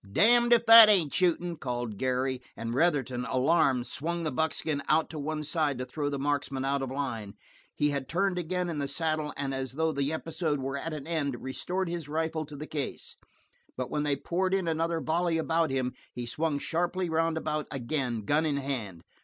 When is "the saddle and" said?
8.79-9.53